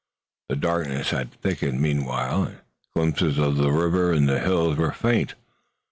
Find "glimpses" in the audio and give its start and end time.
2.95-3.37